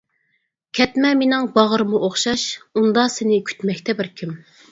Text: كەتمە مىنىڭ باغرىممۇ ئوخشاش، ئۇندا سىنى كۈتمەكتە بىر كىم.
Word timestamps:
كەتمە 0.79 1.11
مىنىڭ 1.19 1.43
باغرىممۇ 1.57 2.01
ئوخشاش، 2.07 2.45
ئۇندا 2.81 3.05
سىنى 3.17 3.39
كۈتمەكتە 3.51 3.99
بىر 4.01 4.13
كىم. 4.23 4.35